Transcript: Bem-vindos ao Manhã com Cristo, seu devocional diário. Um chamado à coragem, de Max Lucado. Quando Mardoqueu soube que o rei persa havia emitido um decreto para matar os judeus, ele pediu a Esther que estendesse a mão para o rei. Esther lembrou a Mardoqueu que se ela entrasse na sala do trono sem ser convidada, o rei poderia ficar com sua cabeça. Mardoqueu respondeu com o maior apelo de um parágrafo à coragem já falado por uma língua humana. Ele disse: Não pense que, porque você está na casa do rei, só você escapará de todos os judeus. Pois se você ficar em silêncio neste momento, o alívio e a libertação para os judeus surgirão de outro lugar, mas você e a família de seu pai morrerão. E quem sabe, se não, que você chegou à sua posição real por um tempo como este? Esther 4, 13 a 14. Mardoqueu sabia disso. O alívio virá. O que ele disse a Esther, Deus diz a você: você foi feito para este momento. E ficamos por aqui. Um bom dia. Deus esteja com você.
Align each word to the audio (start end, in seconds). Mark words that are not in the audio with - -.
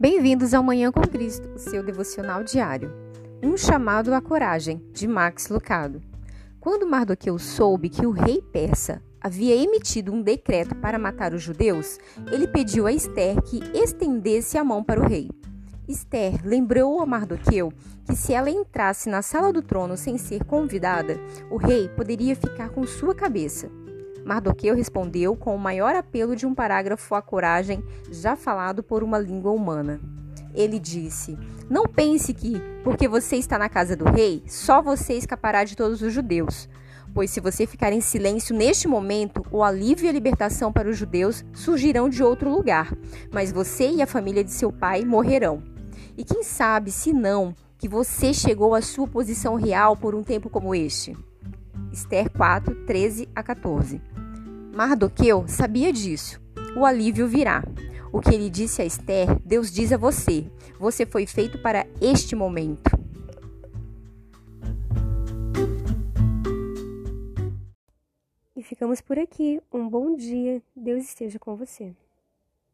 Bem-vindos 0.00 0.54
ao 0.54 0.62
Manhã 0.62 0.90
com 0.90 1.02
Cristo, 1.02 1.58
seu 1.58 1.82
devocional 1.82 2.42
diário. 2.42 2.90
Um 3.42 3.54
chamado 3.54 4.14
à 4.14 4.20
coragem, 4.22 4.82
de 4.94 5.06
Max 5.06 5.50
Lucado. 5.50 6.00
Quando 6.58 6.86
Mardoqueu 6.86 7.38
soube 7.38 7.90
que 7.90 8.06
o 8.06 8.10
rei 8.10 8.40
persa 8.40 9.02
havia 9.20 9.54
emitido 9.54 10.10
um 10.10 10.22
decreto 10.22 10.74
para 10.74 10.98
matar 10.98 11.34
os 11.34 11.42
judeus, 11.42 11.98
ele 12.32 12.48
pediu 12.48 12.86
a 12.86 12.92
Esther 12.94 13.42
que 13.42 13.60
estendesse 13.74 14.56
a 14.56 14.64
mão 14.64 14.82
para 14.82 15.02
o 15.02 15.06
rei. 15.06 15.28
Esther 15.86 16.40
lembrou 16.46 17.02
a 17.02 17.04
Mardoqueu 17.04 17.70
que 18.06 18.16
se 18.16 18.32
ela 18.32 18.48
entrasse 18.48 19.10
na 19.10 19.20
sala 19.20 19.52
do 19.52 19.60
trono 19.60 19.98
sem 19.98 20.16
ser 20.16 20.44
convidada, 20.44 21.20
o 21.50 21.58
rei 21.58 21.90
poderia 21.90 22.34
ficar 22.34 22.70
com 22.70 22.86
sua 22.86 23.14
cabeça. 23.14 23.70
Mardoqueu 24.24 24.74
respondeu 24.74 25.34
com 25.36 25.54
o 25.54 25.58
maior 25.58 25.94
apelo 25.94 26.36
de 26.36 26.46
um 26.46 26.54
parágrafo 26.54 27.14
à 27.14 27.22
coragem 27.22 27.82
já 28.10 28.36
falado 28.36 28.82
por 28.82 29.02
uma 29.02 29.18
língua 29.18 29.52
humana. 29.52 30.00
Ele 30.54 30.78
disse: 30.78 31.38
Não 31.68 31.84
pense 31.84 32.34
que, 32.34 32.60
porque 32.82 33.08
você 33.08 33.36
está 33.36 33.58
na 33.58 33.68
casa 33.68 33.96
do 33.96 34.04
rei, 34.04 34.42
só 34.46 34.82
você 34.82 35.14
escapará 35.14 35.64
de 35.64 35.76
todos 35.76 36.02
os 36.02 36.12
judeus. 36.12 36.68
Pois 37.12 37.30
se 37.30 37.40
você 37.40 37.66
ficar 37.66 37.92
em 37.92 38.00
silêncio 38.00 38.54
neste 38.54 38.86
momento, 38.86 39.44
o 39.50 39.64
alívio 39.64 40.06
e 40.06 40.08
a 40.08 40.12
libertação 40.12 40.72
para 40.72 40.88
os 40.88 40.96
judeus 40.96 41.44
surgirão 41.52 42.08
de 42.08 42.22
outro 42.22 42.50
lugar, 42.50 42.96
mas 43.32 43.50
você 43.50 43.90
e 43.90 44.02
a 44.02 44.06
família 44.06 44.44
de 44.44 44.52
seu 44.52 44.72
pai 44.72 45.04
morrerão. 45.04 45.62
E 46.16 46.24
quem 46.24 46.44
sabe, 46.44 46.90
se 46.92 47.12
não, 47.12 47.54
que 47.78 47.88
você 47.88 48.32
chegou 48.32 48.74
à 48.74 48.82
sua 48.82 49.08
posição 49.08 49.54
real 49.54 49.96
por 49.96 50.14
um 50.14 50.22
tempo 50.22 50.48
como 50.48 50.74
este? 50.74 51.16
Esther 51.92 52.30
4, 52.30 52.84
13 52.86 53.28
a 53.34 53.42
14. 53.42 54.00
Mardoqueu 54.72 55.46
sabia 55.48 55.92
disso. 55.92 56.40
O 56.76 56.84
alívio 56.84 57.26
virá. 57.26 57.62
O 58.12 58.20
que 58.20 58.34
ele 58.34 58.48
disse 58.48 58.80
a 58.80 58.84
Esther, 58.84 59.38
Deus 59.44 59.70
diz 59.70 59.92
a 59.92 59.96
você: 59.96 60.50
você 60.78 61.04
foi 61.04 61.26
feito 61.26 61.58
para 61.58 61.86
este 62.00 62.34
momento. 62.34 62.90
E 68.56 68.62
ficamos 68.62 69.00
por 69.00 69.18
aqui. 69.18 69.60
Um 69.72 69.88
bom 69.88 70.14
dia. 70.14 70.62
Deus 70.74 71.04
esteja 71.04 71.38
com 71.38 71.56
você. 71.56 71.94